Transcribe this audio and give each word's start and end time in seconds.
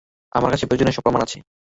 আমাদের 0.31 0.53
কাছে 0.53 0.67
প্রয়োজনীয় 0.67 0.95
সব 0.95 1.03
প্রমাণ 1.05 1.21
আছে। 1.23 1.37